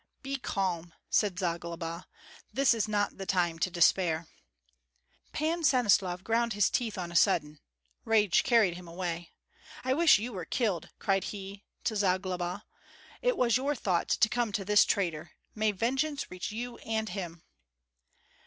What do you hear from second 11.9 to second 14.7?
Zagloba. "It was your thought to come to